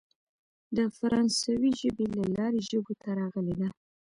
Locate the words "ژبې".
1.81-2.05